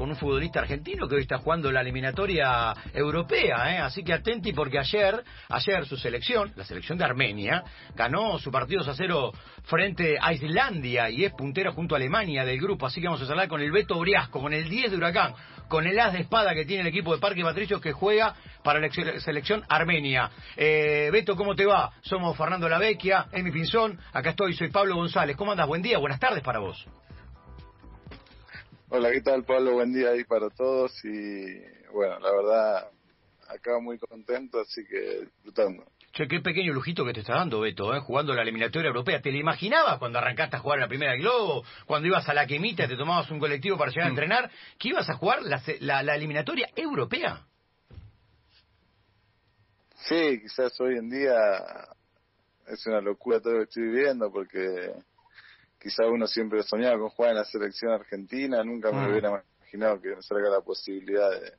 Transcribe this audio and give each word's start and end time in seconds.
con 0.00 0.08
un 0.08 0.16
futbolista 0.16 0.60
argentino 0.60 1.06
que 1.06 1.16
hoy 1.16 1.20
está 1.20 1.36
jugando 1.36 1.70
la 1.70 1.82
eliminatoria 1.82 2.72
europea, 2.94 3.74
¿eh? 3.74 3.78
así 3.80 4.02
que 4.02 4.14
atenti 4.14 4.54
porque 4.54 4.78
ayer, 4.78 5.22
ayer 5.50 5.84
su 5.84 5.98
selección, 5.98 6.50
la 6.56 6.64
selección 6.64 6.96
de 6.96 7.04
Armenia, 7.04 7.62
ganó 7.94 8.38
su 8.38 8.50
partido 8.50 8.80
a 8.80 8.94
cero 8.94 9.30
frente 9.64 10.16
a 10.18 10.32
Islandia 10.32 11.10
y 11.10 11.26
es 11.26 11.34
puntera 11.34 11.72
junto 11.72 11.94
a 11.94 11.98
Alemania 11.98 12.46
del 12.46 12.58
grupo, 12.58 12.86
así 12.86 12.98
que 12.98 13.08
vamos 13.08 13.20
a 13.20 13.30
hablar 13.30 13.48
con 13.48 13.60
el 13.60 13.70
Beto 13.70 13.98
Briasco, 13.98 14.40
con 14.40 14.54
el 14.54 14.70
10 14.70 14.90
de 14.90 14.96
Huracán, 14.96 15.34
con 15.68 15.86
el 15.86 16.00
as 16.00 16.14
de 16.14 16.20
espada 16.20 16.54
que 16.54 16.64
tiene 16.64 16.80
el 16.80 16.88
equipo 16.88 17.14
de 17.14 17.20
Parque 17.20 17.42
Patricios 17.42 17.82
que 17.82 17.92
juega 17.92 18.34
para 18.64 18.80
la 18.80 18.88
selección 19.20 19.64
armenia. 19.68 20.30
Eh, 20.56 21.10
Beto, 21.12 21.36
¿cómo 21.36 21.54
te 21.54 21.66
va? 21.66 21.92
Somos 22.00 22.38
Fernando 22.38 22.70
Lavecchia, 22.70 23.26
Emi 23.32 23.50
Pinzón, 23.50 23.98
acá 24.14 24.30
estoy, 24.30 24.54
soy 24.54 24.70
Pablo 24.70 24.96
González. 24.96 25.36
¿Cómo 25.36 25.52
andas? 25.52 25.66
Buen 25.66 25.82
día, 25.82 25.98
buenas 25.98 26.18
tardes 26.18 26.42
para 26.42 26.58
vos. 26.58 26.88
Hola, 28.92 29.12
¿qué 29.12 29.20
tal 29.20 29.44
Pablo? 29.44 29.74
Buen 29.74 29.92
día 29.92 30.08
ahí 30.08 30.24
para 30.24 30.50
todos 30.50 30.92
y 31.04 31.60
bueno, 31.92 32.18
la 32.18 32.32
verdad, 32.32 32.90
acá 33.46 33.78
muy 33.80 33.96
contento, 34.00 34.58
así 34.58 34.84
que 34.84 35.20
disfrutando. 35.20 35.84
Che, 36.12 36.26
qué 36.26 36.40
pequeño 36.40 36.72
lujito 36.72 37.04
que 37.04 37.12
te 37.12 37.20
está 37.20 37.34
dando, 37.36 37.60
Beto, 37.60 37.94
¿eh? 37.94 38.00
jugando 38.00 38.34
la 38.34 38.42
eliminatoria 38.42 38.88
europea. 38.88 39.22
¿Te 39.22 39.30
lo 39.30 39.38
imaginabas 39.38 40.00
cuando 40.00 40.18
arrancaste 40.18 40.56
a 40.56 40.58
jugar 40.58 40.80
la 40.80 40.88
primera 40.88 41.14
Globo? 41.14 41.62
Cuando 41.86 42.08
ibas 42.08 42.28
a 42.28 42.34
la 42.34 42.48
quemita, 42.48 42.88
te 42.88 42.96
tomabas 42.96 43.30
un 43.30 43.38
colectivo 43.38 43.78
para 43.78 43.92
llegar 43.92 44.06
a 44.06 44.08
mm. 44.08 44.18
entrenar, 44.18 44.50
que 44.76 44.88
ibas 44.88 45.08
a 45.08 45.14
jugar 45.14 45.42
la, 45.44 45.62
la, 46.02 46.16
eliminatoria 46.16 46.68
europea? 46.74 47.46
Sí, 50.08 50.40
quizás 50.42 50.72
hoy 50.80 50.98
en 50.98 51.10
día 51.10 51.36
es 52.66 52.84
una 52.88 53.00
locura 53.00 53.38
todo 53.40 53.52
lo 53.52 53.58
que 53.60 53.64
estoy 53.66 53.84
viviendo 53.84 54.32
porque 54.32 54.94
quizás 55.80 56.06
uno 56.08 56.26
siempre 56.26 56.62
soñaba 56.62 56.98
con 56.98 57.10
jugar 57.10 57.32
en 57.32 57.38
la 57.38 57.44
selección 57.44 57.92
argentina, 57.92 58.62
nunca 58.62 58.92
me 58.92 59.06
mm. 59.06 59.10
hubiera 59.10 59.44
imaginado 59.60 60.00
que 60.00 60.14
me 60.14 60.22
salga 60.22 60.50
la 60.50 60.60
posibilidad 60.60 61.30
de, 61.30 61.52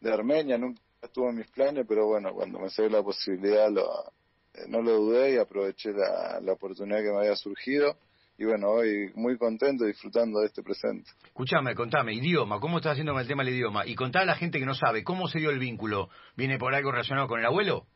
de 0.00 0.12
Armenia, 0.12 0.58
nunca 0.58 0.80
estuvo 1.00 1.30
en 1.30 1.36
mis 1.36 1.50
planes, 1.50 1.84
pero 1.88 2.06
bueno, 2.06 2.32
cuando 2.32 2.60
me 2.60 2.70
salió 2.70 2.90
la 2.90 3.02
posibilidad 3.02 3.70
lo, 3.70 4.12
eh, 4.54 4.66
no 4.68 4.82
lo 4.82 4.92
dudé 4.92 5.34
y 5.34 5.38
aproveché 5.38 5.92
la, 5.92 6.40
la 6.40 6.52
oportunidad 6.52 6.98
que 6.98 7.10
me 7.10 7.18
había 7.18 7.36
surgido. 7.36 7.96
Y 8.38 8.44
bueno, 8.44 8.70
hoy 8.70 9.12
muy 9.14 9.36
contento 9.36 9.84
disfrutando 9.84 10.40
de 10.40 10.46
este 10.46 10.62
presente. 10.62 11.10
Escúchame, 11.24 11.74
contame, 11.74 12.14
idioma, 12.14 12.60
¿cómo 12.60 12.78
estás 12.78 12.92
haciendo 12.92 13.12
con 13.12 13.20
el 13.20 13.28
tema 13.28 13.44
del 13.44 13.54
idioma? 13.54 13.86
Y 13.86 13.94
contá 13.94 14.20
a 14.20 14.24
la 14.24 14.34
gente 14.34 14.58
que 14.58 14.66
no 14.66 14.74
sabe, 14.74 15.04
¿cómo 15.04 15.28
se 15.28 15.38
dio 15.38 15.50
el 15.50 15.58
vínculo? 15.58 16.08
¿Viene 16.36 16.58
por 16.58 16.74
algo 16.74 16.90
relacionado 16.90 17.28
con 17.28 17.40
el 17.40 17.46
abuelo? 17.46 17.86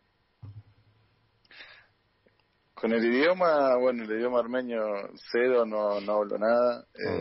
Con 2.77 2.93
el 2.93 3.05
idioma, 3.05 3.75
bueno, 3.77 4.05
el 4.05 4.11
idioma 4.11 4.39
armenio 4.39 5.11
cero, 5.33 5.65
no, 5.65 5.99
no 6.01 6.13
hablo 6.13 6.39
nada. 6.39 6.87
Ah. 6.95 7.21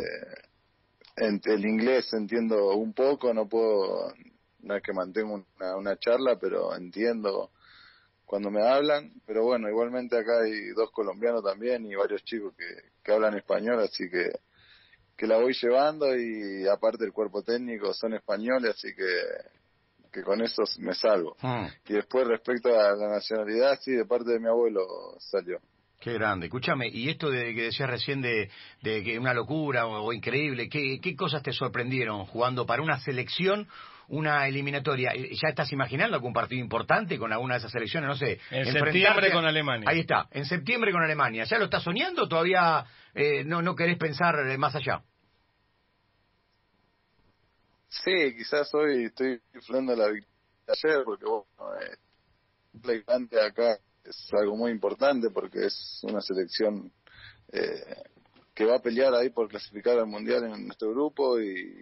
Eh, 1.18 1.32
el 1.46 1.66
inglés 1.66 2.12
entiendo 2.12 2.76
un 2.76 2.94
poco, 2.94 3.34
no 3.34 3.48
puedo 3.48 4.14
no 4.60 4.76
es 4.76 4.84
que 4.84 4.92
mantengo 4.92 5.46
una, 5.58 5.76
una 5.78 5.98
charla, 5.98 6.38
pero 6.38 6.76
entiendo 6.76 7.52
cuando 8.26 8.52
me 8.52 8.68
hablan, 8.68 9.14
pero 9.26 9.44
bueno, 9.44 9.70
igualmente 9.70 10.18
acá 10.18 10.42
hay 10.44 10.70
dos 10.76 10.92
colombianos 10.92 11.44
también 11.44 11.86
y 11.86 11.96
varios 11.96 12.24
chicos 12.26 12.54
que, 12.58 12.66
que 13.02 13.14
hablan 13.14 13.38
español, 13.38 13.80
así 13.80 14.10
que, 14.10 14.32
que 15.16 15.28
la 15.28 15.38
voy 15.38 15.54
llevando 15.54 16.18
y 16.18 16.68
aparte 16.68 17.06
el 17.06 17.14
cuerpo 17.14 17.44
técnico 17.44 17.94
son 17.94 18.14
españoles, 18.14 18.76
así 18.76 18.94
que, 18.94 19.06
que 20.16 20.24
con 20.24 20.42
eso 20.42 20.64
me 20.80 20.94
salvo. 20.94 21.36
Hmm. 21.42 21.66
Y 21.88 21.94
después 21.94 22.26
respecto 22.26 22.70
a 22.70 22.96
la 22.96 23.10
nacionalidad, 23.10 23.78
sí, 23.82 23.92
de 23.92 24.06
parte 24.06 24.32
de 24.32 24.40
mi 24.40 24.48
abuelo 24.48 24.82
salió. 25.20 25.60
Qué 26.00 26.14
grande. 26.14 26.46
Escúchame, 26.46 26.88
y 26.88 27.10
esto 27.10 27.30
de 27.30 27.54
que 27.54 27.64
decías 27.64 27.90
recién 27.90 28.22
de, 28.22 28.50
de 28.82 29.04
que 29.04 29.20
una 29.20 29.34
locura 29.34 29.88
o, 29.88 30.14
increíble, 30.14 30.70
¿qué, 30.70 31.00
¿qué 31.02 31.16
cosas 31.16 31.44
te 31.44 31.52
sorprendieron 31.52 32.26
jugando 32.26 32.66
para 32.66 32.82
una 32.82 33.00
selección 33.00 33.68
una 34.08 34.48
eliminatoria. 34.48 35.14
¿Ya 35.16 35.50
estás 35.50 35.72
imaginando 35.72 36.16
algún 36.16 36.32
partido 36.32 36.62
importante 36.62 37.18
con 37.18 37.34
alguna 37.34 37.56
de 37.56 37.58
esas 37.58 37.72
selecciones? 37.72 38.08
No 38.08 38.16
sé. 38.16 38.40
En 38.52 38.72
septiembre 38.72 39.32
con 39.32 39.46
Alemania. 39.46 39.90
Ahí 39.90 40.02
está, 40.02 40.28
en 40.32 40.46
septiembre 40.46 40.92
con 40.92 41.02
Alemania. 41.02 41.44
¿Ya 41.46 41.58
lo 41.58 41.66
estás 41.66 41.82
soñando 41.82 42.28
todavía 42.28 42.86
eh, 43.16 43.44
no, 43.46 43.64
no 43.64 43.76
querés 43.76 43.98
pensar 43.98 44.36
más 44.60 44.76
allá? 44.76 45.02
Sí, 48.06 48.36
quizás 48.38 48.72
hoy 48.76 49.06
estoy 49.06 49.42
inflando 49.56 49.96
la 49.96 50.10
victoria 50.10 50.30
ayer 50.68 51.04
porque 51.04 51.26
bueno, 51.26 51.48
eh, 52.92 53.40
acá 53.42 53.80
es 54.04 54.30
algo 54.32 54.56
muy 54.56 54.70
importante 54.70 55.32
porque 55.32 55.66
es 55.66 56.02
una 56.04 56.22
selección 56.22 56.92
eh, 57.52 58.04
que 58.54 58.66
va 58.66 58.76
a 58.76 58.82
pelear 58.82 59.16
ahí 59.16 59.32
por 59.32 59.50
clasificar 59.50 59.98
al 59.98 60.06
mundial 60.06 60.44
en 60.44 60.68
nuestro 60.68 60.92
grupo 60.92 61.42
y 61.42 61.74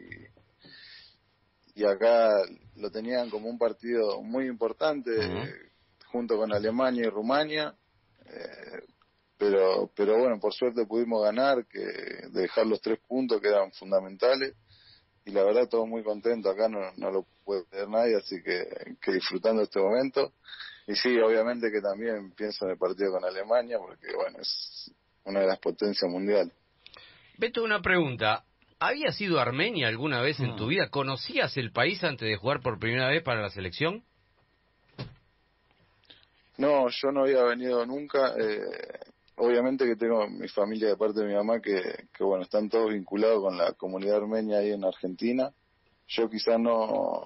y 1.76 1.84
acá 1.84 2.32
lo 2.78 2.90
tenían 2.90 3.30
como 3.30 3.50
un 3.50 3.58
partido 3.58 4.22
muy 4.22 4.46
importante 4.48 5.12
junto 6.06 6.38
con 6.38 6.54
Alemania 6.54 7.04
y 7.06 7.10
Rumania 7.10 7.76
eh, 8.28 8.82
pero 9.38 9.92
pero 9.94 10.18
bueno 10.20 10.40
por 10.40 10.54
suerte 10.54 10.86
pudimos 10.86 11.22
ganar 11.22 11.68
que 11.68 11.84
dejar 12.32 12.66
los 12.66 12.80
tres 12.80 13.00
puntos 13.06 13.42
que 13.42 13.50
eran 13.50 13.74
fundamentales 13.74 14.56
y 15.26 15.32
la 15.32 15.44
verdad 15.44 15.70
todos 15.70 15.88
muy 15.88 16.04
contentos 16.04 16.54
acá 16.54 16.68
no, 16.68 16.80
no 16.98 17.12
lo 17.12 17.26
puede 17.44 17.64
ver 17.72 17.88
nadie 17.88 18.18
así 18.18 18.42
que, 18.44 18.68
que 19.02 19.12
disfrutando 19.12 19.62
este 19.62 19.80
momento 19.80 20.34
y 20.88 20.96
sí 20.96 21.18
obviamente 21.20 21.72
que 21.72 21.82
también 21.82 22.32
pienso 22.32 22.66
en 22.66 22.72
el 22.72 22.78
partido 22.78 23.12
con 23.14 23.26
Alemania 23.26 23.78
porque 23.80 24.14
bueno 24.16 24.40
es 24.40 24.92
una 25.26 25.42
de 25.42 25.48
las 25.48 25.60
potencias 25.60 26.10
mundiales 26.10 26.54
Beto, 27.38 27.64
una 27.64 27.82
pregunta. 27.82 28.44
¿Habías 28.80 29.20
ido 29.20 29.40
a 29.40 29.44
Armenia 29.44 29.88
alguna 29.88 30.22
vez 30.22 30.40
en 30.40 30.56
tu 30.56 30.68
vida? 30.68 30.90
¿Conocías 30.90 31.56
el 31.58 31.72
país 31.72 32.04
antes 32.04 32.28
de 32.28 32.36
jugar 32.36 32.62
por 32.62 32.80
primera 32.80 33.08
vez 33.08 33.24
para 33.24 33.42
la 33.42 33.50
selección? 33.50 34.04
No, 36.58 36.88
yo 36.90 37.12
no 37.12 37.22
había 37.22 37.44
venido 37.44 37.86
nunca. 37.86 38.36
Eh, 38.38 39.00
obviamente 39.44 39.86
que 39.86 39.96
tengo 39.96 40.28
mi 40.28 40.48
familia 40.48 40.88
de 40.90 40.98
parte 40.98 41.20
de 41.20 41.28
mi 41.28 41.34
mamá 41.34 41.60
que, 41.60 41.82
que, 42.14 42.24
bueno, 42.24 42.44
están 42.44 42.70
todos 42.70 42.94
vinculados 42.94 43.42
con 43.42 43.58
la 43.58 43.74
comunidad 43.74 44.18
armenia 44.18 44.60
ahí 44.60 44.72
en 44.72 44.86
Argentina. 44.86 45.52
Yo 46.08 46.30
quizás 46.30 46.60
no, 46.60 47.26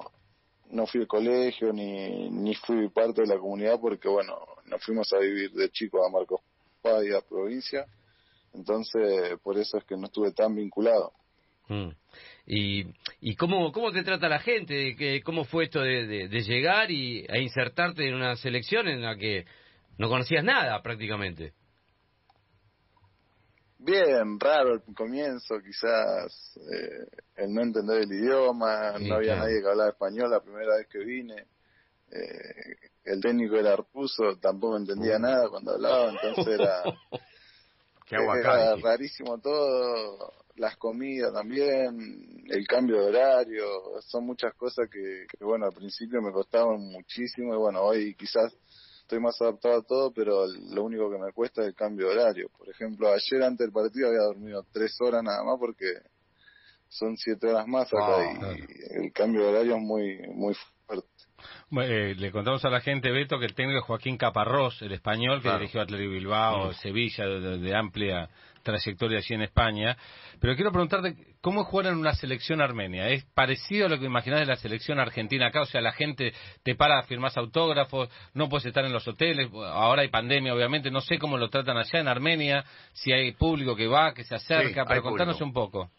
no 0.71 0.87
fui 0.87 1.01
al 1.01 1.07
colegio 1.07 1.71
ni, 1.71 2.29
ni 2.29 2.55
fui 2.55 2.89
parte 2.89 3.21
de 3.21 3.27
la 3.27 3.37
comunidad 3.37 3.79
porque, 3.79 4.09
bueno, 4.09 4.35
nos 4.65 4.83
fuimos 4.83 5.11
a 5.13 5.19
vivir 5.19 5.51
de 5.51 5.69
chico 5.69 6.03
a 6.03 6.09
Marcos 6.09 6.41
Paz 6.81 7.03
a 7.15 7.21
provincia. 7.27 7.85
Entonces, 8.53 9.37
por 9.43 9.57
eso 9.57 9.77
es 9.77 9.83
que 9.83 9.95
no 9.95 10.05
estuve 10.05 10.31
tan 10.31 10.55
vinculado. 10.55 11.11
Mm. 11.67 11.89
¿Y, 12.47 12.85
y 13.21 13.35
cómo, 13.35 13.71
cómo 13.71 13.91
te 13.91 14.03
trata 14.03 14.27
la 14.27 14.39
gente? 14.39 14.95
¿Qué, 14.95 15.21
¿Cómo 15.21 15.43
fue 15.43 15.65
esto 15.65 15.81
de, 15.81 16.27
de, 16.27 16.41
llegar 16.41 16.89
y 16.89 17.25
a 17.29 17.37
insertarte 17.37 18.07
en 18.07 18.15
una 18.15 18.37
selección 18.37 18.87
en 18.87 19.01
la 19.01 19.17
que 19.17 19.45
no 19.97 20.07
conocías 20.07 20.43
nada 20.43 20.81
prácticamente? 20.81 21.53
Bien, 23.79 24.39
raro 24.39 24.73
el 24.73 24.95
comienzo, 24.95 25.59
quizás 25.61 26.59
eh, 26.71 27.05
el 27.35 27.53
no 27.53 27.61
entender 27.61 28.01
el 28.01 28.11
idioma, 28.11 28.93
no 28.99 29.15
había 29.15 29.35
nadie 29.35 29.61
que 29.61 29.67
hablaba 29.67 29.89
español 29.89 30.31
la 30.31 30.41
primera 30.41 30.77
vez 30.77 30.87
que 30.87 30.99
vine. 30.99 31.45
Eh, 32.11 32.75
el 33.03 33.21
técnico 33.21 33.55
era 33.55 33.75
ruso, 33.75 34.37
tampoco 34.41 34.77
entendía 34.77 35.19
nada 35.19 35.49
cuando 35.49 35.73
hablaba, 35.73 36.09
entonces 36.09 36.59
era, 36.59 36.83
era 38.09 38.75
rarísimo 38.77 39.37
todo 39.39 40.33
las 40.57 40.75
comidas 40.77 41.31
también, 41.31 42.43
el 42.47 42.67
cambio 42.67 42.97
de 42.97 43.07
horario, 43.07 43.65
son 44.01 44.25
muchas 44.25 44.53
cosas 44.55 44.89
que, 44.89 45.27
bueno, 45.39 45.67
al 45.67 45.73
principio 45.73 46.21
me 46.21 46.31
costaban 46.31 46.79
muchísimo 46.79 47.53
y 47.53 47.57
bueno, 47.57 47.81
hoy 47.81 48.15
quizás 48.15 48.55
estoy 49.07 49.21
más 49.21 49.41
adaptado 49.41 49.77
a 49.77 49.83
todo, 49.83 50.11
pero 50.11 50.45
lo 50.47 50.83
único 50.83 51.09
que 51.09 51.17
me 51.17 51.31
cuesta 51.31 51.61
es 51.61 51.69
el 51.69 51.75
cambio 51.75 52.09
de 52.09 52.19
horario. 52.19 52.49
Por 52.57 52.69
ejemplo, 52.69 53.07
ayer 53.07 53.41
antes 53.41 53.59
del 53.59 53.71
partido 53.71 54.09
había 54.09 54.19
dormido 54.19 54.65
tres 54.73 54.97
horas 54.99 55.23
nada 55.23 55.45
más 55.45 55.57
porque 55.57 55.85
son 56.89 57.15
siete 57.15 57.47
horas 57.47 57.65
más 57.67 57.87
acá 57.87 58.25
y 58.25 59.05
el 59.05 59.13
cambio 59.13 59.43
de 59.43 59.47
horario 59.47 59.75
es 59.77 59.81
muy, 59.81 60.17
muy 60.35 60.53
fuerte. 60.85 61.07
Eh, 61.83 62.15
le 62.17 62.31
contamos 62.31 62.65
a 62.65 62.69
la 62.69 62.81
gente, 62.81 63.09
Beto, 63.09 63.39
que 63.39 63.45
el 63.45 63.55
técnico 63.55 63.79
es 63.79 63.85
Joaquín 63.85 64.17
Caparrós, 64.17 64.81
el 64.81 64.91
español, 64.91 65.41
que 65.41 65.51
dirigió 65.51 65.81
Atlético 65.81 66.11
Bilbao, 66.11 66.71
mm. 66.71 66.73
Sevilla, 66.73 67.25
de, 67.27 67.75
amplia 67.75 68.29
trayectoria 68.61 69.19
allí 69.19 69.35
en 69.35 69.43
España. 69.43 69.97
Pero 70.41 70.55
quiero 70.55 70.71
preguntarte, 70.71 71.15
¿cómo 71.47 71.61
es 71.61 71.67
jugar 71.67 71.85
en 71.85 71.97
una 71.97 72.13
selección 72.13 72.59
armenia? 72.59 73.07
¿Es 73.07 73.23
parecido 73.23 73.85
a 73.85 73.89
lo 73.89 73.97
que 73.97 74.05
imaginás 74.05 74.41
de 74.41 74.45
la 74.45 74.57
selección 74.57 74.99
argentina 74.99 75.47
acá? 75.47 75.61
O 75.61 75.65
sea, 75.65 75.79
la 75.79 75.93
gente 75.93 76.33
te 76.61 76.75
para, 76.75 77.01
firmar 77.03 77.31
autógrafos, 77.37 78.09
no 78.33 78.49
puedes 78.49 78.65
estar 78.65 78.83
en 78.83 78.91
los 78.91 79.07
hoteles, 79.07 79.49
ahora 79.53 80.01
hay 80.01 80.09
pandemia, 80.09 80.53
obviamente, 80.53 80.91
no 80.91 80.99
sé 80.99 81.17
cómo 81.17 81.37
lo 81.37 81.49
tratan 81.49 81.77
allá 81.77 82.01
en 82.01 82.09
Armenia, 82.09 82.65
si 82.91 83.13
hay 83.13 83.31
público 83.31 83.77
que 83.77 83.87
va, 83.87 84.13
que 84.13 84.25
se 84.25 84.35
acerca, 84.35 84.83
pero 84.83 85.01
contanos 85.01 85.39
un 85.39 85.53
poco. 85.53 85.89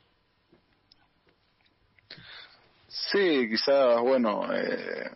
Sí, 2.87 3.49
quizás, 3.49 4.03
bueno, 4.03 4.55
eh, 4.55 5.11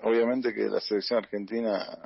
obviamente 0.00 0.52
que 0.52 0.68
la 0.68 0.80
selección 0.80 1.20
argentina 1.20 1.98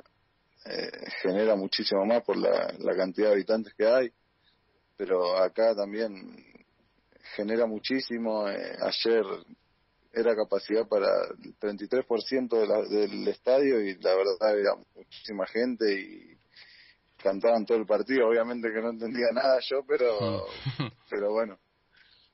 eh, 0.67 0.89
genera 1.21 1.57
muchísimo 1.57 2.05
más 2.05 2.23
por 2.23 2.37
la, 2.37 2.95
cantidad 2.95 3.27
de 3.27 3.33
habitantes 3.33 3.73
que 3.73 3.85
hay, 3.85 4.09
pero 4.95 5.35
acá 5.37 5.75
también 5.75 6.52
genera 7.35 7.65
muchísimo. 7.65 8.47
Eh, 8.47 8.77
ayer 8.81 9.25
era 10.13 10.35
capacidad 10.35 10.87
para 10.87 11.07
el 11.43 11.57
33% 11.57 12.59
de 12.59 12.67
la, 12.67 12.81
del 12.83 13.27
estadio 13.27 13.81
y 13.81 13.95
la 13.95 14.15
verdad 14.15 14.37
había 14.41 14.71
muchísima 14.95 15.45
gente 15.47 15.91
y 15.93 16.37
cantaban 17.17 17.65
todo 17.65 17.77
el 17.77 17.85
partido. 17.85 18.27
Obviamente 18.27 18.71
que 18.71 18.81
no 18.81 18.91
entendía 18.91 19.27
nada 19.33 19.59
yo, 19.69 19.83
pero, 19.87 20.45
pero 21.09 21.31
bueno, 21.31 21.57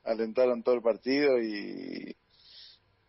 alentaron 0.04 0.62
todo 0.62 0.74
el 0.74 0.82
partido 0.82 1.40
y, 1.40 2.14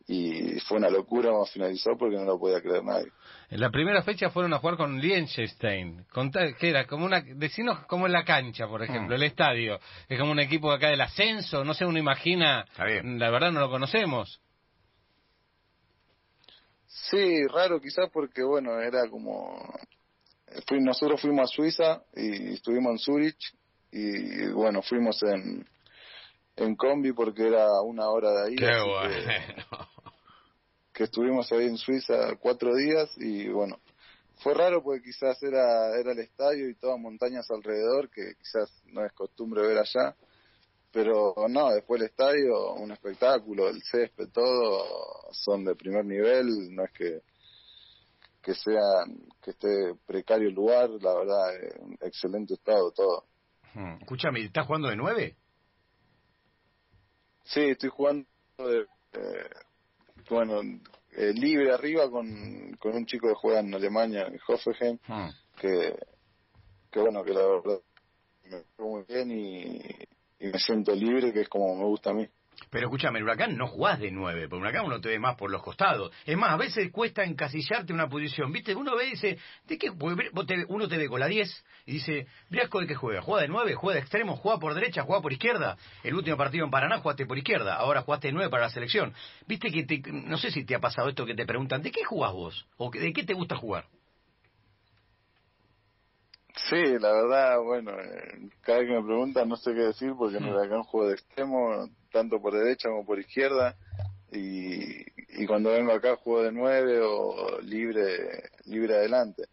y 0.07 0.59
fue 0.61 0.77
una 0.77 0.89
locura 0.89 1.29
cuando 1.29 1.45
finalizó 1.45 1.91
porque 1.97 2.15
no 2.15 2.25
lo 2.25 2.39
podía 2.39 2.61
creer 2.61 2.83
nadie. 2.83 3.11
En 3.49 3.59
la 3.59 3.69
primera 3.69 4.01
fecha 4.01 4.29
fueron 4.29 4.53
a 4.53 4.59
jugar 4.59 4.77
con 4.77 4.99
Liechtenstein. 4.99 6.05
¿Qué 6.59 6.69
era? 6.69 6.87
Como 6.87 7.05
una, 7.05 7.21
decinos 7.21 7.85
como 7.85 8.05
en 8.05 8.13
la 8.13 8.23
cancha, 8.23 8.67
por 8.67 8.81
ejemplo, 8.83 9.15
el 9.15 9.23
estadio. 9.23 9.79
Es 10.07 10.19
como 10.19 10.31
un 10.31 10.39
equipo 10.39 10.71
acá 10.71 10.89
del 10.89 11.01
ascenso, 11.01 11.63
no 11.63 11.73
sé, 11.73 11.85
uno 11.85 11.99
imagina. 11.99 12.65
La 12.77 13.29
verdad 13.29 13.51
no 13.51 13.59
lo 13.59 13.69
conocemos. 13.69 14.41
Sí, 16.87 17.45
raro 17.47 17.79
quizás 17.81 18.09
porque, 18.11 18.43
bueno, 18.43 18.79
era 18.79 19.09
como... 19.09 19.73
nosotros 20.79 21.21
fuimos 21.21 21.49
a 21.49 21.53
Suiza 21.53 22.01
y 22.15 22.53
estuvimos 22.53 22.91
en 22.91 22.99
Zurich 22.99 23.53
y, 23.91 24.47
bueno, 24.51 24.81
fuimos 24.81 25.21
en, 25.23 25.65
en 26.55 26.75
combi 26.75 27.13
porque 27.13 27.47
era 27.47 27.81
una 27.81 28.09
hora 28.09 28.31
de 28.31 28.47
ahí. 28.47 28.55
Qué 28.55 28.65
bueno. 28.65 29.87
Que, 30.93 31.05
estuvimos 31.05 31.51
ahí 31.51 31.65
en 31.65 31.77
Suiza 31.77 32.35
cuatro 32.39 32.75
días 32.75 33.09
y 33.17 33.47
bueno, 33.49 33.79
fue 34.43 34.53
raro 34.53 34.83
porque 34.83 35.01
quizás 35.01 35.41
era, 35.41 35.97
era 35.99 36.11
el 36.11 36.19
estadio 36.19 36.69
y 36.69 36.75
todas 36.75 36.99
montañas 36.99 37.49
alrededor 37.49 38.09
que 38.09 38.33
quizás 38.37 38.69
no 38.85 39.03
es 39.05 39.11
costumbre 39.13 39.65
ver 39.65 39.79
allá 39.79 40.15
pero 40.91 41.33
no, 41.49 41.69
después 41.69 42.01
el 42.01 42.07
estadio, 42.07 42.73
un 42.73 42.91
espectáculo, 42.91 43.69
el 43.69 43.81
césped, 43.81 44.29
todo 44.33 44.85
son 45.31 45.63
de 45.63 45.75
primer 45.75 46.05
nivel, 46.05 46.47
no 46.75 46.83
es 46.83 46.91
que 46.91 47.21
que 48.41 48.55
sea 48.55 48.81
que 49.39 49.51
esté 49.51 49.93
precario 50.05 50.49
el 50.49 50.55
lugar, 50.55 50.89
la 50.99 51.13
verdad, 51.13 51.53
excelente 52.01 52.55
estado 52.55 52.91
todo. 52.91 53.25
Hmm. 53.75 54.01
Escúchame, 54.01 54.41
¿estás 54.43 54.65
jugando 54.65 54.89
de 54.89 54.95
nueve? 54.95 55.37
Sí, 57.43 57.61
estoy 57.61 57.89
jugando 57.89 58.25
de, 58.57 58.81
eh, 59.13 59.49
bueno, 60.29 60.61
eh, 61.11 61.33
libre 61.33 61.73
arriba 61.73 62.09
con, 62.09 62.75
con 62.79 62.95
un 62.95 63.05
chico 63.05 63.27
que 63.27 63.35
juega 63.35 63.59
en 63.59 63.73
Alemania, 63.73 64.27
en 64.27 64.39
Hoffenheim, 64.47 64.97
hmm. 65.07 65.29
que, 65.59 65.95
que 66.89 66.99
bueno, 66.99 67.23
que 67.23 67.33
la 67.33 67.45
verdad 67.45 67.79
me 68.49 68.61
fue 68.75 68.85
muy 68.85 69.03
bien 69.03 69.31
y, 69.31 69.81
y 70.39 70.47
me 70.47 70.59
siento 70.59 70.93
libre, 70.93 71.33
que 71.33 71.41
es 71.41 71.49
como 71.49 71.75
me 71.75 71.85
gusta 71.85 72.11
a 72.11 72.13
mí. 72.13 72.27
Pero 72.69 72.87
escúchame, 72.87 73.19
el 73.19 73.25
Huracán 73.25 73.57
no 73.57 73.67
jugás 73.67 73.99
de 73.99 74.11
nueve, 74.11 74.47
porque 74.47 74.61
Huracán 74.61 74.85
uno 74.85 75.01
te 75.01 75.09
ve 75.09 75.19
más 75.19 75.35
por 75.35 75.51
los 75.51 75.61
costados. 75.61 76.11
Es 76.25 76.37
más, 76.37 76.51
a 76.51 76.57
veces 76.57 76.89
cuesta 76.91 77.23
encasillarte 77.23 77.91
una 77.91 78.07
posición, 78.07 78.51
¿viste? 78.51 78.73
Uno 78.75 78.95
ve 78.95 79.07
y 79.07 79.11
dice, 79.11 79.37
¿de 79.67 79.77
qué? 79.77 79.89
Uno 79.89 80.87
te 80.87 80.97
ve 80.97 81.07
con 81.09 81.19
la 81.19 81.27
diez 81.27 81.65
y 81.85 81.93
dice, 81.93 82.27
Briasco 82.49 82.79
de 82.79 82.87
qué 82.87 82.95
juega? 82.95 83.21
¿Juega 83.21 83.41
de 83.41 83.47
nueve? 83.49 83.75
¿Juega 83.75 83.95
de 83.95 84.01
extremo? 84.01 84.37
¿Juega 84.37 84.59
por 84.59 84.73
derecha? 84.73 85.03
¿Juega 85.03 85.21
por 85.21 85.33
izquierda? 85.33 85.77
El 86.03 86.15
último 86.15 86.37
partido 86.37 86.63
en 86.63 86.71
Paraná 86.71 86.99
jugaste 86.99 87.25
por 87.25 87.37
izquierda, 87.37 87.75
ahora 87.75 88.03
jugaste 88.03 88.27
de 88.27 88.33
nueve 88.33 88.49
para 88.49 88.63
la 88.63 88.69
selección. 88.69 89.13
¿Viste 89.47 89.69
que 89.69 89.83
te, 89.83 90.01
no 90.11 90.37
sé 90.37 90.51
si 90.51 90.63
te 90.63 90.75
ha 90.75 90.79
pasado 90.79 91.09
esto 91.09 91.25
que 91.25 91.35
te 91.35 91.45
preguntan, 91.45 91.81
¿de 91.81 91.91
qué 91.91 92.03
jugás 92.05 92.31
vos? 92.31 92.67
¿O 92.77 92.89
de 92.89 93.11
qué 93.11 93.23
te 93.23 93.33
gusta 93.33 93.55
jugar? 93.55 93.85
Sí, 96.69 96.99
la 96.99 97.11
verdad, 97.11 97.61
bueno, 97.61 97.91
eh, 97.99 98.49
cada 98.61 98.79
vez 98.79 98.87
que 98.87 98.95
me 98.95 99.05
preguntan 99.05 99.47
no 99.47 99.55
sé 99.55 99.73
qué 99.73 99.81
decir 99.81 100.13
porque 100.17 100.37
en 100.37 100.45
Huracán 100.45 100.83
juego 100.83 101.07
de 101.07 101.13
extremo, 101.13 101.89
tanto 102.11 102.41
por 102.41 102.53
derecha 102.53 102.89
como 102.89 103.05
por 103.05 103.19
izquierda, 103.19 103.75
y, 104.31 105.01
y 105.41 105.45
cuando 105.47 105.71
vengo 105.71 105.91
acá 105.91 106.15
juego 106.17 106.43
de 106.43 106.51
nueve 106.51 106.99
o 107.01 107.59
libre 107.61 108.49
libre 108.65 108.95
adelante. 108.95 109.43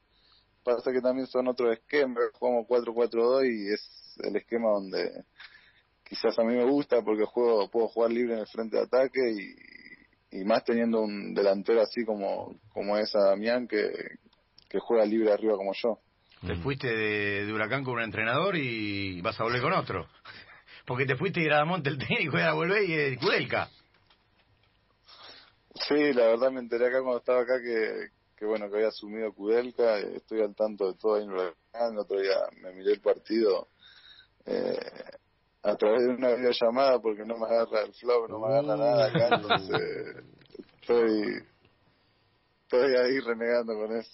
Pasa 0.64 0.92
que 0.92 1.00
también 1.00 1.26
son 1.26 1.48
otros 1.48 1.72
esquemas, 1.72 2.24
jugamos 2.34 2.66
4-4-2 2.66 3.46
y 3.46 3.72
es 3.72 4.16
el 4.22 4.36
esquema 4.36 4.70
donde 4.70 5.24
quizás 6.04 6.38
a 6.38 6.42
mí 6.42 6.54
me 6.54 6.64
gusta 6.64 7.02
porque 7.02 7.24
juego 7.24 7.70
puedo 7.70 7.88
jugar 7.88 8.10
libre 8.10 8.34
en 8.34 8.40
el 8.40 8.46
frente 8.46 8.76
de 8.76 8.82
ataque 8.82 9.20
y, 9.30 10.38
y 10.40 10.44
más 10.44 10.64
teniendo 10.64 11.00
un 11.00 11.34
delantero 11.34 11.80
así 11.80 12.04
como, 12.04 12.58
como 12.72 12.96
es 12.98 13.12
Damián 13.12 13.66
que, 13.66 13.90
que 14.68 14.78
juega 14.78 15.04
libre 15.04 15.32
arriba 15.32 15.56
como 15.56 15.72
yo. 15.74 16.00
Te 16.46 16.54
mm. 16.54 16.62
fuiste 16.62 16.88
de, 16.88 17.52
Huracán 17.52 17.84
con 17.84 17.94
un 17.94 18.02
entrenador 18.02 18.56
y 18.56 19.20
vas 19.20 19.38
a 19.40 19.44
volver 19.44 19.60
con 19.60 19.72
otro. 19.72 20.06
Porque 20.86 21.04
te 21.04 21.16
fuiste 21.16 21.52
a 21.52 21.64
Monte 21.64 21.90
el 21.90 21.98
técnico 21.98 22.38
y 22.38 22.40
ahora 22.40 22.54
volvés 22.54 22.88
y 22.88 22.94
es 22.94 23.18
Kudelka. 23.18 23.68
Sí, 25.74 26.12
la 26.12 26.28
verdad 26.28 26.50
me 26.50 26.60
enteré 26.60 26.86
acá 26.86 27.02
cuando 27.02 27.18
estaba 27.18 27.42
acá 27.42 27.60
que, 27.62 28.08
que 28.36 28.46
bueno, 28.46 28.68
que 28.68 28.76
había 28.76 28.88
asumido 28.88 29.32
Kudelka. 29.32 29.98
Estoy 29.98 30.40
al 30.40 30.54
tanto 30.54 30.92
de 30.92 30.98
todo 30.98 31.16
ahí 31.16 31.24
en 31.24 31.30
Huracán. 31.30 31.92
El 31.92 31.98
otro 31.98 32.20
día 32.20 32.36
me 32.62 32.72
miré 32.72 32.92
el 32.92 33.00
partido 33.00 33.68
eh, 34.46 34.78
a 35.62 35.76
través 35.76 36.02
de 36.02 36.08
una 36.08 36.34
videollamada 36.34 36.98
porque 37.00 37.24
no 37.24 37.36
me 37.36 37.46
agarra 37.46 37.82
el 37.82 37.92
flow, 37.92 38.28
no 38.28 38.38
me 38.40 38.46
agarra 38.46 38.76
nada 38.76 39.06
acá. 39.06 39.36
Entonces 39.36 40.24
estoy 40.80 41.42
estoy 42.68 42.94
ahí 42.96 43.18
renegando 43.20 43.74
con 43.74 43.96
eso. 43.96 44.10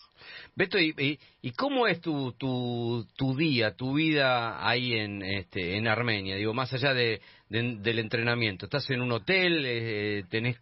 Beto, 0.55 0.79
¿y, 0.79 1.19
y, 1.43 1.51
cómo 1.53 1.89
es 1.89 2.01
tu, 2.01 2.33
tu, 2.33 3.05
tu 3.17 3.37
día, 3.37 3.75
tu 3.75 3.95
vida 3.95 4.67
ahí 4.67 4.95
en, 4.95 5.23
este, 5.23 5.77
en 5.77 5.89
Armenia? 5.89 6.37
Digo, 6.37 6.55
más 6.55 6.73
allá 6.73 6.95
de, 6.95 7.21
del 7.49 7.99
entrenamiento. 7.99 8.67
¿Estás 8.67 8.89
en 8.91 9.03
un 9.03 9.11
hotel? 9.11 9.65
Eh, 9.67 10.25
¿Tenés 10.31 10.61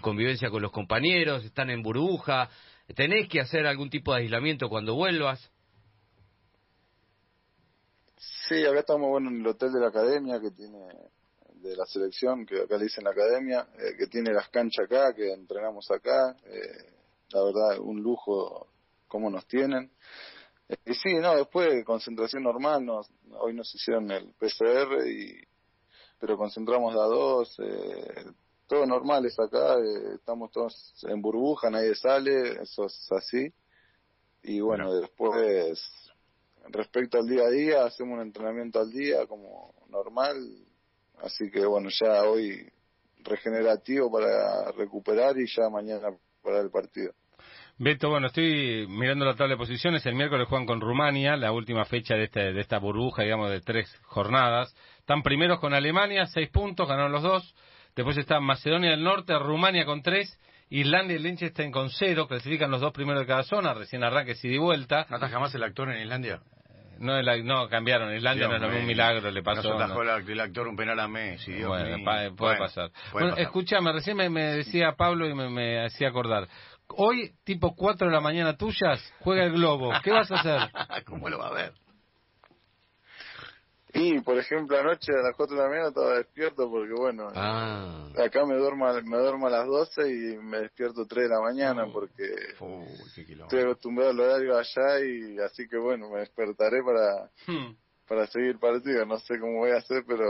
convivencia 0.00 0.48
con 0.50 0.62
los 0.62 0.70
compañeros? 0.70 1.44
¿Están 1.44 1.70
en 1.70 1.82
burbuja? 1.82 2.48
¿Tenés 2.94 3.28
que 3.28 3.40
hacer 3.40 3.66
algún 3.66 3.90
tipo 3.90 4.14
de 4.14 4.20
aislamiento 4.20 4.68
cuando 4.68 4.94
vuelvas? 4.94 5.50
Sí, 8.48 8.64
acá 8.64 8.80
estamos 8.80 9.08
bueno 9.08 9.30
en 9.30 9.40
el 9.40 9.46
hotel 9.46 9.72
de 9.72 9.80
la 9.80 9.88
academia 9.88 10.40
que 10.40 10.52
tiene 10.52 10.78
de 11.54 11.76
la 11.76 11.86
selección, 11.86 12.44
que 12.46 12.60
acá 12.60 12.76
le 12.76 12.84
dicen 12.84 13.04
la 13.04 13.10
academia, 13.10 13.66
eh, 13.78 13.96
que 13.98 14.06
tiene 14.06 14.32
las 14.32 14.48
canchas 14.50 14.84
acá, 14.84 15.14
que 15.14 15.32
entrenamos 15.32 15.90
acá. 15.90 16.36
Eh, 16.44 16.94
la 17.34 17.42
verdad, 17.42 17.80
un 17.80 18.00
lujo 18.00 18.68
como 19.08 19.28
nos 19.28 19.46
tienen. 19.46 19.90
Eh, 20.68 20.76
y 20.86 20.94
sí, 20.94 21.14
no, 21.14 21.36
después 21.36 21.84
concentración 21.84 22.44
normal, 22.44 22.84
nos, 22.84 23.10
hoy 23.32 23.54
nos 23.54 23.74
hicieron 23.74 24.10
el 24.12 24.32
PCR, 24.34 25.06
y, 25.08 25.42
pero 26.18 26.38
concentramos 26.38 26.94
a 26.94 27.04
dos, 27.04 27.56
eh, 27.58 28.24
todo 28.68 28.86
normal 28.86 29.26
es 29.26 29.38
acá, 29.38 29.74
eh, 29.78 30.14
estamos 30.14 30.52
todos 30.52 31.04
en 31.08 31.20
burbuja, 31.20 31.70
nadie 31.70 31.94
sale, 31.96 32.62
eso 32.62 32.86
es 32.86 33.12
así. 33.12 33.52
Y 34.44 34.60
bueno, 34.60 34.94
después, 34.94 35.82
respecto 36.68 37.18
al 37.18 37.26
día 37.26 37.44
a 37.44 37.50
día, 37.50 37.84
hacemos 37.84 38.14
un 38.14 38.22
entrenamiento 38.22 38.78
al 38.78 38.90
día 38.92 39.26
como 39.26 39.74
normal, 39.88 40.36
así 41.18 41.50
que 41.50 41.66
bueno, 41.66 41.88
ya 41.90 42.22
hoy 42.24 42.70
regenerativo 43.24 44.10
para 44.10 44.70
recuperar 44.72 45.36
y 45.38 45.46
ya 45.46 45.68
mañana 45.68 46.16
para 46.42 46.60
el 46.60 46.70
partido. 46.70 47.12
Beto, 47.76 48.08
bueno, 48.08 48.28
estoy 48.28 48.86
mirando 48.88 49.24
la 49.24 49.34
tabla 49.34 49.54
de 49.54 49.58
posiciones. 49.58 50.06
El 50.06 50.14
miércoles 50.14 50.46
juegan 50.48 50.64
con 50.64 50.80
Rumania, 50.80 51.36
la 51.36 51.50
última 51.50 51.84
fecha 51.84 52.14
de, 52.14 52.24
este, 52.24 52.52
de 52.52 52.60
esta 52.60 52.78
burbuja, 52.78 53.24
digamos, 53.24 53.50
de 53.50 53.60
tres 53.60 53.92
jornadas. 54.04 54.72
Están 55.00 55.22
primeros 55.22 55.58
con 55.58 55.74
Alemania, 55.74 56.26
seis 56.26 56.50
puntos, 56.50 56.86
ganaron 56.86 57.10
los 57.10 57.22
dos. 57.22 57.54
Después 57.96 58.16
están 58.16 58.44
Macedonia 58.44 58.90
del 58.90 59.02
Norte, 59.02 59.36
Rumania 59.40 59.84
con 59.86 60.02
tres, 60.02 60.38
Islandia 60.70 61.16
y 61.16 61.18
Liechtenstein 61.18 61.72
con 61.72 61.90
cero, 61.90 62.28
clasifican 62.28 62.70
los 62.70 62.80
dos 62.80 62.92
primeros 62.92 63.22
de 63.22 63.26
cada 63.26 63.42
zona, 63.42 63.74
recién 63.74 64.04
arranque 64.04 64.34
y 64.40 64.48
de 64.48 64.58
vuelta. 64.58 65.06
¿No 65.10 65.18
jamás 65.18 65.52
el 65.56 65.64
actor 65.64 65.90
en 65.90 66.00
Islandia? 66.00 66.40
No, 66.98 67.20
no 67.20 67.68
cambiaron. 67.68 68.14
Islandia 68.14 68.48
no, 68.48 68.68
es 68.68 68.80
un 68.80 68.86
milagro, 68.86 69.30
le 69.30 69.42
pasó. 69.42 69.68
No 69.68 69.80
atajó 69.80 70.02
el 70.02 70.40
actor 70.40 70.68
un 70.68 70.76
penal 70.76 70.98
a 71.00 71.08
Messi. 71.08 71.52
Dios 71.52 71.68
bueno, 71.68 71.96
puede 72.36 72.58
pasar. 72.58 72.90
bueno, 73.12 73.36
escúchame, 73.36 73.92
recién 73.92 74.16
me, 74.16 74.28
me, 74.30 74.42
decía 74.42 74.92
Pablo 74.96 75.28
y 75.28 75.34
me, 75.34 75.48
me 75.48 75.84
hacía 75.84 76.08
acordar. 76.08 76.48
Hoy, 76.88 77.34
tipo 77.44 77.74
4 77.74 78.06
de 78.06 78.12
la 78.12 78.20
mañana 78.20 78.56
tuyas, 78.56 79.00
juega 79.20 79.44
el 79.44 79.52
Globo. 79.52 79.92
¿Qué 80.02 80.10
vas 80.10 80.30
a 80.30 80.36
hacer? 80.36 80.60
¿Cómo 81.06 81.28
lo 81.28 81.38
va 81.38 81.48
a 81.48 81.52
ver? 81.52 81.72
Y, 83.96 84.20
por 84.20 84.36
ejemplo, 84.36 84.76
anoche 84.76 85.12
a 85.12 85.22
las 85.22 85.36
4 85.36 85.56
de 85.56 85.62
la 85.62 85.68
mañana 85.68 85.88
estaba 85.88 86.16
despierto 86.16 86.68
porque, 86.68 86.94
bueno, 86.94 87.28
ah. 87.32 88.08
acá 88.24 88.44
me 88.44 88.56
duermo, 88.56 88.92
me 89.04 89.18
duermo 89.18 89.46
a 89.46 89.50
las 89.50 89.66
12 89.66 90.10
y 90.10 90.36
me 90.38 90.58
despierto 90.62 91.06
3 91.06 91.28
de 91.28 91.34
la 91.34 91.40
mañana 91.40 91.86
porque 91.92 92.24
estoy 92.24 93.60
acostumbrado 93.60 94.10
al 94.10 94.20
horario 94.20 94.58
allá 94.58 94.98
y 94.98 95.38
así 95.38 95.68
que, 95.68 95.78
bueno, 95.78 96.10
me 96.10 96.20
despertaré 96.20 96.82
para, 96.82 97.30
hmm. 97.46 97.76
para 98.08 98.26
seguir 98.26 98.58
partido. 98.58 99.06
No 99.06 99.18
sé 99.18 99.38
cómo 99.38 99.58
voy 99.58 99.70
a 99.70 99.76
hacer, 99.76 100.02
pero, 100.08 100.28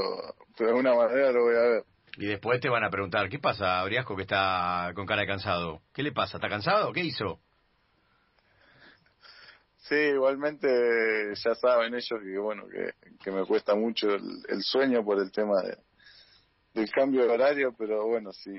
pero 0.58 0.68
de 0.70 0.76
alguna 0.76 0.94
manera 0.94 1.32
lo 1.32 1.44
voy 1.44 1.56
a 1.56 1.62
ver. 1.62 1.84
Y 2.16 2.26
después 2.26 2.60
te 2.60 2.68
van 2.68 2.84
a 2.84 2.90
preguntar, 2.90 3.28
¿qué 3.28 3.38
pasa, 3.38 3.82
Briasco, 3.84 4.14
que 4.14 4.22
está 4.22 4.92
con 4.94 5.06
cara 5.06 5.22
de 5.22 5.26
cansado? 5.26 5.82
¿Qué 5.92 6.02
le 6.02 6.12
pasa? 6.12 6.36
¿Está 6.36 6.48
cansado? 6.48 6.92
¿Qué 6.92 7.00
hizo? 7.00 7.40
Sí, 9.78 9.96
igualmente 9.96 10.66
ya 11.34 11.54
saben 11.56 11.94
ellos 11.94 12.20
que 12.22 12.38
bueno 12.38 12.64
que, 13.22 13.30
me 13.30 13.44
cuesta 13.44 13.74
mucho 13.74 14.14
el, 14.14 14.62
sueño 14.62 15.04
por 15.04 15.18
el 15.18 15.30
tema 15.30 15.60
de, 15.60 15.76
del 16.72 16.90
cambio 16.90 17.26
de 17.26 17.30
horario, 17.30 17.74
pero 17.76 18.06
bueno, 18.06 18.32
si 18.32 18.50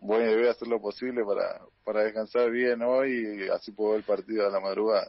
voy, 0.00 0.24
a 0.24 0.50
hacer 0.50 0.66
lo 0.66 0.80
posible 0.80 1.22
para, 1.24 1.60
para 1.84 2.02
descansar 2.02 2.50
bien 2.50 2.82
hoy 2.82 3.44
y 3.44 3.48
así 3.48 3.70
puedo 3.70 3.90
ver 3.90 4.00
el 4.00 4.04
partido 4.04 4.46
a 4.46 4.50
la 4.50 4.58
madrugada. 4.58 5.08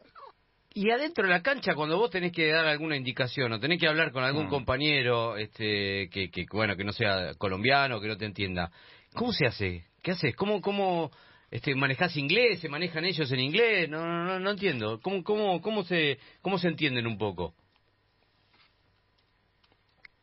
Y 0.78 0.92
adentro 0.92 1.24
de 1.24 1.30
la 1.30 1.42
cancha, 1.42 1.74
cuando 1.74 1.98
vos 1.98 2.12
tenés 2.12 2.34
que 2.34 2.52
dar 2.52 2.68
alguna 2.68 2.98
indicación 2.98 3.50
o 3.54 3.62
tenés 3.62 3.80
que 3.80 3.88
hablar 3.88 4.12
con 4.12 4.26
algún 4.26 4.48
mm. 4.48 4.50
compañero 4.50 5.38
este, 5.38 6.10
que, 6.10 6.30
que, 6.30 6.46
bueno, 6.52 6.76
que 6.76 6.84
no 6.84 6.92
sea 6.92 7.34
colombiano, 7.38 8.02
que 8.02 8.10
no 8.10 8.18
te 8.18 8.26
entienda, 8.26 8.70
¿cómo 9.14 9.32
se 9.32 9.46
hace? 9.46 9.86
¿Qué 10.04 10.12
haces? 10.12 10.36
¿Cómo, 10.36 10.60
cómo 10.60 11.12
este, 11.50 11.74
manejás 11.76 12.18
inglés? 12.18 12.60
¿Se 12.60 12.68
manejan 12.68 13.06
ellos 13.06 13.32
en 13.32 13.40
inglés? 13.40 13.90
No, 13.90 14.06
no, 14.06 14.26
no, 14.26 14.40
no 14.42 14.52
entiendo. 14.52 15.00
¿Cómo, 15.02 15.24
cómo, 15.24 15.62
cómo, 15.62 15.86
se, 15.86 16.20
¿Cómo 16.42 16.58
se 16.58 16.68
entienden 16.68 17.08
un 17.08 17.18
poco? 17.18 17.54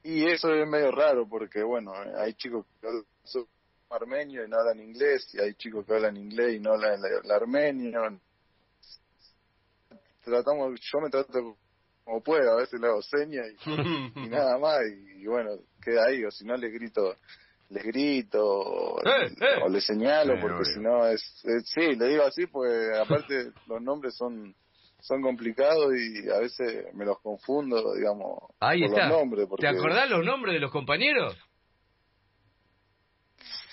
Y 0.04 0.26
eso 0.26 0.52
es 0.52 0.68
medio 0.68 0.90
raro 0.90 1.26
porque, 1.26 1.62
bueno, 1.62 1.94
hay 2.18 2.35
chicos 2.35 2.66
que 2.78 2.88
hablan 2.88 3.04
armenio 3.88 4.44
y 4.44 4.49
no 4.50 4.59
hablan 4.59 4.80
inglés, 4.80 5.35
y 5.35 5.40
hay 5.40 5.54
chicos 5.54 5.87
que 5.87 5.94
hablan 5.94 6.18
inglés 6.18 6.56
y 6.56 6.61
no 6.61 6.73
hablan 6.73 7.00
el 7.25 7.30
armenio 7.30 8.21
tratamos, 10.23 10.81
yo 10.81 11.00
me 11.00 11.11
trato 11.11 11.57
como 12.05 12.23
puedo, 12.23 12.52
a 12.52 12.57
veces 12.57 12.81
le 12.81 12.88
hago 12.88 13.02
señas 13.02 13.47
y, 13.64 13.67
nada 14.29 14.59
más, 14.59 14.81
y, 15.17 15.26
bueno, 15.26 15.50
queda 15.83 16.07
ahí, 16.07 16.25
o 16.25 16.31
si 16.31 16.45
no 16.45 16.57
le 16.57 16.71
grito, 16.71 17.14
le 17.71 17.83
grito, 17.83 18.45
o, 18.45 19.00
eh, 19.07 19.33
eh. 19.41 19.71
le 19.71 19.81
señalo, 19.81 20.41
porque 20.41 20.64
si 20.64 20.81
no 20.81 21.07
es, 21.07 21.21
sí, 21.64 21.95
le 21.95 22.09
digo 22.09 22.25
así, 22.25 22.47
pues 22.47 22.99
aparte 22.99 23.52
los 23.67 23.81
nombres 23.83 24.17
son 24.17 24.55
son 25.00 25.21
complicados 25.21 25.93
y 25.97 26.31
a 26.31 26.38
veces 26.38 26.95
me 26.95 27.05
los 27.05 27.19
confundo, 27.21 27.93
digamos, 27.95 28.38
ahí 28.61 28.85
está. 28.85 29.09
los 29.09 29.19
nombres. 29.19 29.49
¿Te 29.59 29.67
acordás 29.67 30.09
los 30.09 30.25
nombres 30.25 30.55
de 30.55 30.61
los 30.61 30.71
compañeros? 30.71 31.37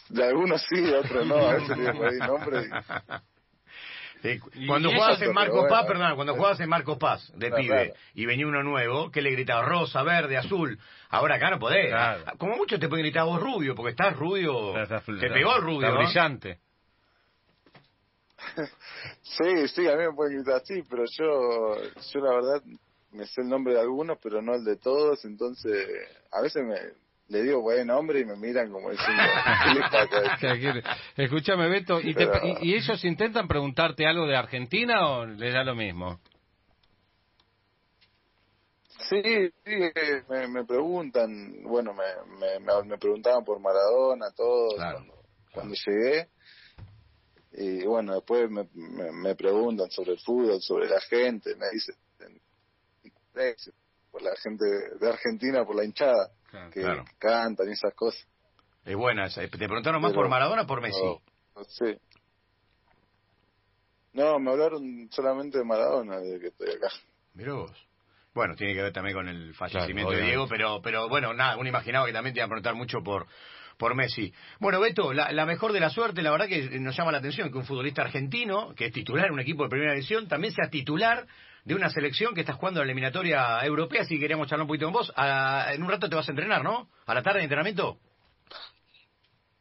De 0.10 0.24
algunos 0.24 0.60
sí, 0.68 0.82
de 0.82 0.96
otros 0.96 1.28
no, 1.28 1.36
a 1.36 1.54
veces 1.54 1.78
digo 1.78 2.04
ahí 2.04 2.18
cuando 4.68 4.90
jugabas 4.92 5.22
en 5.22 5.34
Marcos 5.34 5.66
Paz, 5.70 5.86
perdón, 5.86 6.16
cuando 6.16 6.36
jugabas 6.36 6.60
en 6.60 6.70
Marcos 6.70 6.98
Paz, 6.98 7.32
de 7.36 7.52
pibe, 7.52 7.94
y 8.14 8.26
venía 8.26 8.48
uno 8.48 8.64
nuevo, 8.64 9.12
¿qué 9.12 9.22
le 9.22 9.32
gritaba? 9.32 9.64
Rosa, 9.64 10.04
verde, 10.04 10.38
azul. 10.38 10.78
Ahora 11.10 11.36
acá 11.36 11.50
no 11.50 11.60
podés. 11.60 11.94
Como 12.38 12.58
mucho 12.58 12.80
te 12.80 12.88
pueden 12.88 13.06
gritar 13.06 13.26
vos 13.26 13.42
rubio, 13.42 13.76
porque 13.76 13.92
estás 13.92 14.16
rubio. 14.16 14.74
te 14.74 15.30
pegó 15.30 15.58
rubio. 15.60 15.96
brillante. 15.96 16.60
sí, 19.22 19.68
sí, 19.68 19.88
a 19.88 19.96
mí 19.96 20.04
me 20.04 20.14
pueden 20.14 20.38
gritar 20.38 20.62
así, 20.62 20.82
pero 20.90 21.04
yo, 21.18 21.76
yo 22.14 22.20
la 22.22 22.36
verdad 22.36 22.64
me 23.12 23.26
sé 23.26 23.42
el 23.42 23.50
nombre 23.50 23.74
de 23.74 23.82
algunos, 23.82 24.18
pero 24.22 24.42
no 24.42 24.56
el 24.56 24.64
de 24.64 24.78
todos, 24.78 25.26
entonces 25.26 25.88
a 26.32 26.42
veces 26.42 26.64
me, 26.64 26.76
le 27.30 27.44
digo 27.44 27.62
buen 27.62 27.88
nombre 27.88 28.20
y 28.20 28.26
me 28.26 28.36
miran 28.36 28.72
como 28.72 28.90
diciendo, 28.90 29.24
Escúchame, 31.16 31.70
Beto, 31.70 32.02
¿y, 32.02 32.16
¿y, 32.62 32.74
ellos 32.74 33.06
intentan 33.06 33.48
preguntarte 33.48 34.06
algo 34.06 34.26
de 34.26 34.36
Argentina 34.36 35.08
o 35.08 35.26
les 35.26 35.54
da 35.54 35.64
lo 35.64 35.76
mismo? 35.76 36.20
Sí, 39.10 39.22
sí 39.64 39.72
me, 40.28 40.48
me 40.48 40.66
preguntan, 40.66 41.64
bueno, 41.64 41.94
me, 41.94 42.60
me, 42.60 42.84
me, 42.86 42.98
preguntaban 42.98 43.44
por 43.46 43.60
Maradona, 43.60 44.32
todo, 44.36 44.70
cuando, 45.54 45.74
llegué. 45.74 46.28
Y 47.54 47.86
bueno, 47.86 48.16
después 48.16 48.50
me, 48.50 48.68
me, 48.74 49.36
preguntan 49.36 49.90
sobre 49.90 50.12
el 50.12 50.20
fútbol, 50.20 50.62
sobre 50.62 50.88
la 50.88 51.00
gente, 51.02 51.56
me 51.56 51.70
dicen, 51.72 51.96
por 54.12 54.22
la 54.22 54.36
gente 54.36 54.66
de 55.00 55.10
Argentina, 55.10 55.66
por 55.66 55.76
la 55.76 55.86
hinchada 55.86 56.32
que, 56.72 57.04
cantan 57.18 57.70
y 57.70 57.74
esas 57.74 57.94
cosas. 57.94 58.26
Es 58.86 58.96
buena 58.96 59.30
¿Te 59.30 59.48
preguntaron 59.50 60.02
más 60.02 60.14
por 60.14 60.28
Maradona 60.30 60.64
o 60.64 60.68
por 60.68 60.82
Messi? 60.82 61.00
No, 64.14 64.40
me 64.40 64.52
hablaron 64.52 65.08
solamente 65.12 65.60
de 65.60 65.64
Maradona 65.64 66.18
desde 66.20 66.40
que 66.40 66.48
estoy 66.48 66.70
acá. 66.70 66.88
Mirá 67.34 67.54
vos. 67.54 67.88
Bueno, 68.34 68.56
tiene 68.56 68.74
que 68.74 68.82
ver 68.82 68.94
también 68.94 69.16
con 69.16 69.28
el 69.28 69.54
fallecimiento 69.54 70.12
de 70.12 70.24
Diego, 70.24 70.48
pero 70.48 70.82
pero 70.82 71.10
bueno, 71.10 71.34
nada, 71.34 71.58
uno 71.58 71.68
imaginaba 71.68 72.06
que 72.06 72.14
también 72.14 72.34
te 72.34 72.40
iban 72.40 72.48
a 72.48 72.50
preguntar 72.50 72.76
mucho 72.76 73.04
por 73.04 73.28
por 73.78 73.96
Messi. 73.96 74.34
Bueno, 74.60 74.80
Beto, 74.80 75.14
la, 75.14 75.32
la, 75.32 75.46
mejor 75.46 75.72
de 75.72 75.80
la 75.80 75.90
suerte, 75.90 76.22
la 76.22 76.32
verdad 76.32 76.48
que 76.48 76.80
nos 76.80 76.98
llama 76.98 77.14
la 77.14 77.20
atención 77.20 77.50
que 77.50 77.58
un 77.58 77.66
futbolista 77.66 78.02
argentino, 78.02 78.74
que 78.76 78.88
es 78.88 78.92
titular 78.92 79.28
en 79.28 79.34
un 79.34 79.40
equipo 79.40 79.64
de 79.64 79.70
primera 79.70 79.94
división, 79.94 80.28
también 80.28 80.54
sea 80.54 80.70
titular 80.70 81.26
de 81.66 81.76
una 81.76 81.90
selección 81.90 82.34
que 82.34 82.42
está 82.42 82.54
jugando 82.54 82.80
en 82.80 82.88
la 82.88 82.92
eliminatoria 82.92 83.60
europea, 83.64 84.04
si 84.06 84.20
queremos 84.20 84.48
charlar 84.48 84.64
un 84.64 84.68
poquito 84.68 84.86
con 84.86 84.94
vos. 84.94 85.14
en 85.18 85.84
un 85.84 85.90
rato 85.90 86.10
te 86.10 86.16
vas 86.16 86.28
a 86.28 86.32
entrenar, 86.32 86.64
¿no? 86.64 86.90
¿A 87.06 87.14
la 87.14 87.24
tarde 87.24 87.40
de 87.40 87.46
entrenamiento? 87.46 87.98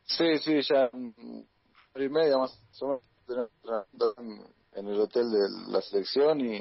Sí, 0.05 0.39
sí, 0.39 0.61
ya 0.63 0.91
y 2.05 2.09
media 2.09 2.39
más 2.39 2.59
o 2.81 3.03
en 4.75 4.89
el 4.89 5.01
hotel 5.01 5.31
de 5.31 5.73
la 5.73 5.83
selección 5.83 6.41
y, 6.41 6.57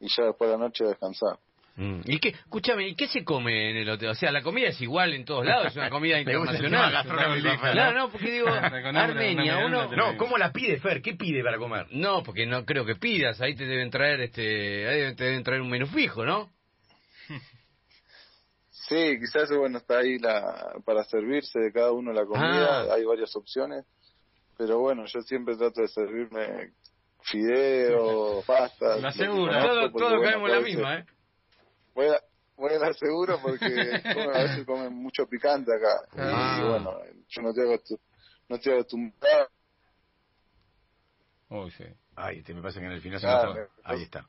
y 0.00 0.08
ya 0.08 0.24
después 0.24 0.50
de 0.50 0.56
la 0.56 0.64
noche 0.64 0.84
descansar. 0.84 1.38
Mm. 1.76 2.02
¿Y 2.04 2.20
qué, 2.20 2.28
escúchame, 2.28 2.86
¿y 2.86 2.94
qué 2.94 3.08
se 3.08 3.24
come 3.24 3.70
en 3.70 3.78
el 3.78 3.90
hotel? 3.90 4.10
O 4.10 4.14
sea, 4.14 4.30
la 4.30 4.42
comida 4.42 4.68
es 4.68 4.80
igual 4.80 5.12
en 5.12 5.24
todos 5.24 5.44
lados, 5.44 5.66
es 5.68 5.76
una 5.76 5.90
comida 5.90 6.20
internacional. 6.20 7.04
Claro, 7.72 7.98
no, 7.98 8.10
porque 8.10 8.30
digo, 8.30 8.48
Armenia, 8.48 9.66
uno... 9.66 9.90
No, 9.90 10.16
¿cómo 10.16 10.38
la 10.38 10.52
pide, 10.52 10.78
Fer? 10.78 11.02
¿Qué 11.02 11.14
pide 11.14 11.42
para 11.42 11.58
comer? 11.58 11.86
No, 11.90 12.22
porque 12.22 12.46
no 12.46 12.64
creo 12.64 12.84
que 12.84 12.94
pidas, 12.94 13.40
ahí 13.40 13.56
te 13.56 13.66
deben 13.66 13.90
traer 13.90 14.20
este, 14.20 14.88
ahí 14.88 15.14
te 15.16 15.24
deben 15.24 15.42
traer 15.42 15.62
un 15.62 15.70
menú 15.70 15.86
fijo, 15.86 16.24
¿no? 16.24 16.50
Sí, 18.86 19.18
quizás 19.18 19.50
bueno 19.50 19.78
está 19.78 20.00
ahí 20.00 20.18
la, 20.18 20.74
para 20.84 21.04
servirse 21.04 21.58
de 21.58 21.72
cada 21.72 21.90
uno 21.92 22.12
la 22.12 22.26
comida, 22.26 22.82
ah. 22.82 22.94
hay 22.94 23.02
varias 23.02 23.34
opciones, 23.34 23.86
pero 24.58 24.78
bueno, 24.78 25.06
yo 25.06 25.22
siempre 25.22 25.56
trato 25.56 25.80
de 25.80 25.88
servirme 25.88 26.72
fideo, 27.22 28.42
pasta. 28.46 28.98
La 28.98 29.10
segura, 29.12 29.62
todo, 29.62 29.90
todo 29.90 30.20
caemos 30.20 30.50
la 30.50 30.60
misma, 30.60 30.98
¿eh? 30.98 31.06
Voy 31.94 32.08
a, 32.08 32.20
voy 32.56 32.72
a 32.72 32.78
dar 32.78 32.94
seguro 32.94 33.38
porque 33.40 33.64
a 34.34 34.42
veces 34.42 34.64
comen 34.64 34.92
mucho 34.94 35.26
picante 35.26 35.72
acá. 35.74 36.06
Y 36.14 36.20
ah. 36.20 36.66
bueno, 36.68 36.98
yo 37.28 37.42
no 37.42 37.50
estoy, 37.50 37.98
no 38.48 38.56
estoy 38.56 38.72
acostumbrado. 38.72 39.48
Uy, 41.48 41.70
sí. 41.72 41.84
Ahí, 42.16 42.42
te 42.42 42.54
me 42.54 42.62
pasa 42.62 42.80
que 42.80 42.86
en 42.86 42.92
el 42.92 43.00
final 43.00 43.20
se 43.20 43.26
ah, 43.26 43.54
Ahí 43.84 44.02
está. 44.02 44.26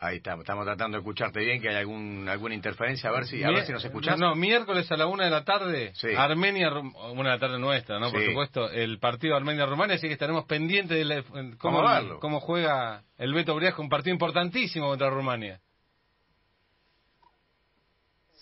Ahí 0.00 0.18
está, 0.18 0.34
estamos 0.34 0.64
tratando 0.64 0.96
de 0.96 1.00
escucharte 1.00 1.40
bien, 1.40 1.60
que 1.60 1.70
hay 1.70 1.74
algún, 1.74 2.28
alguna 2.28 2.54
interferencia, 2.54 3.10
a 3.10 3.12
ver 3.12 3.26
si, 3.26 3.42
a 3.42 3.50
ver 3.50 3.66
si 3.66 3.72
nos 3.72 3.84
escuchás. 3.84 4.16
No, 4.16 4.36
miércoles 4.36 4.90
a 4.92 4.96
la 4.96 5.08
una 5.08 5.24
de 5.24 5.30
la 5.30 5.44
tarde, 5.44 5.92
Armenia, 6.16 6.70
una 6.70 7.30
de 7.30 7.36
la 7.36 7.38
tarde 7.40 7.58
nuestra, 7.58 7.98
¿no? 7.98 8.12
Por 8.12 8.24
supuesto, 8.24 8.70
el 8.70 9.00
partido 9.00 9.34
Armenia-Rumania, 9.34 9.96
así 9.96 10.06
que 10.06 10.12
estaremos 10.12 10.44
pendientes 10.44 10.96
de 10.96 11.56
cómo, 11.58 11.82
cómo 12.20 12.38
juega 12.38 13.02
el 13.16 13.34
Beto 13.34 13.56
Briasco, 13.56 13.82
un 13.82 13.88
partido 13.88 14.12
importantísimo 14.12 14.86
contra 14.86 15.10
Rumania. 15.10 15.60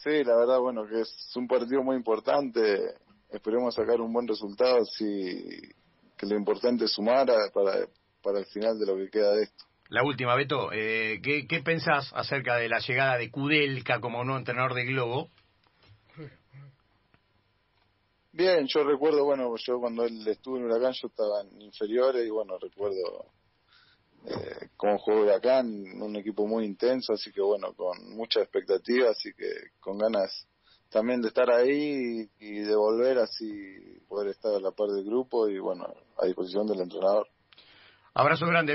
Sí, 0.07 0.23
la 0.23 0.37
verdad, 0.37 0.61
bueno, 0.61 0.87
que 0.87 1.01
es 1.01 1.33
un 1.35 1.49
partido 1.49 1.83
muy 1.83 1.97
importante. 1.97 2.95
Esperemos 3.29 3.75
sacar 3.75 4.01
un 4.01 4.13
buen 4.13 4.29
resultado, 4.29 4.85
si 4.85 5.45
que 6.17 6.27
lo 6.27 6.37
importante 6.37 6.85
es 6.85 6.93
sumar 6.93 7.27
para, 7.53 7.89
para 8.23 8.39
el 8.39 8.47
final 8.47 8.79
de 8.79 8.87
lo 8.87 8.97
que 8.97 9.11
queda 9.11 9.33
de 9.33 9.43
esto. 9.43 9.65
La 9.89 10.05
última, 10.05 10.37
Beto, 10.37 10.71
eh, 10.73 11.21
¿qué, 11.25 11.49
¿qué 11.49 11.61
pensás 11.61 12.13
acerca 12.15 12.55
de 12.55 12.69
la 12.69 12.79
llegada 12.79 13.19
de 13.19 13.33
Kudelka 13.33 14.01
como 14.01 14.23
nuevo 14.23 14.39
entrenador 14.39 14.75
de 14.75 14.85
Globo? 14.85 15.29
Bien, 18.31 18.65
yo 18.69 18.85
recuerdo, 18.85 19.25
bueno, 19.25 19.53
yo 19.57 19.81
cuando 19.81 20.05
él 20.05 20.25
estuvo 20.29 20.57
en 20.57 20.67
Huracán 20.67 20.93
yo 20.93 21.09
estaba 21.09 21.41
en 21.41 21.63
inferiores 21.63 22.25
y 22.25 22.31
bueno, 22.31 22.57
recuerdo 22.61 23.27
eh, 24.25 24.69
como 24.77 24.99
acá, 25.33 25.61
en 25.61 26.01
un 26.03 26.17
equipo 26.17 26.47
muy 26.47 26.65
intenso, 26.65 27.13
así 27.13 27.33
que 27.33 27.41
bueno, 27.41 27.75
con 27.75 28.17
mucha 28.17 28.41
expectativa, 28.41 29.11
así 29.11 29.33
que 29.35 29.51
con 29.81 29.99
ganas 29.99 30.47
también 30.91 31.21
de 31.21 31.29
estar 31.29 31.51
ahí 31.51 32.29
y, 32.39 32.59
de 32.61 32.75
volver 32.75 33.19
así 33.19 34.01
poder 34.09 34.31
estar 34.31 34.55
a 34.55 34.61
la 34.61 34.71
par 34.71 34.89
del 34.89 35.05
grupo 35.05 35.49
y 35.49 35.59
bueno, 35.59 35.87
a 36.19 36.27
disposición 36.27 36.67
del 36.67 36.81
entrenador. 36.81 37.29
Abrazo 38.15 38.47
grande. 38.47 38.75